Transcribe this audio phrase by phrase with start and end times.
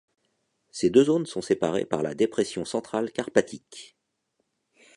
[0.71, 3.95] Ces deux zones sont séparées par la dépression centrale carpatique.